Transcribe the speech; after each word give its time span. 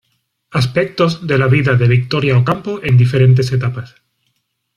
Aspectos 0.49 1.27
de 1.27 1.37
la 1.37 1.45
vida 1.45 1.75
de 1.75 1.87
Victoria 1.87 2.35
Ocampo 2.35 2.79
en 2.81 2.97
diferentes 2.97 3.51
etapas. 3.51 3.93